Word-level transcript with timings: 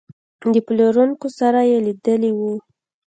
د 0.53 0.55
پلورونکو 0.67 1.27
سره 1.39 1.59
یې 1.69 1.77
لیدلي 1.85 2.31
وو. 2.37 2.53